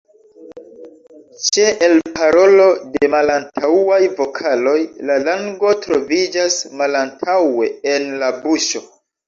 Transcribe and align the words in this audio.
Ĉe 1.49 1.65
elparolo 1.87 2.65
de 2.95 3.11
malantaŭaj 3.15 4.01
vokaloj 4.23 4.75
la 5.11 5.21
lango 5.29 5.77
troviĝas 5.87 6.61
malantaŭe 6.83 7.73
en 7.97 8.13
la 8.25 8.35
buŝo. 8.43 8.87